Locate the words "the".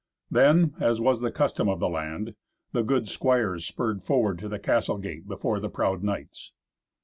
1.21-1.31, 1.79-1.87, 2.71-2.81, 4.49-4.57, 5.59-5.69